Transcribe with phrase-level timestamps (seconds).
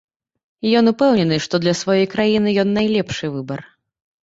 [0.79, 3.59] Ён упэўнены, што для сваёй краіны ён найлепшы выбар.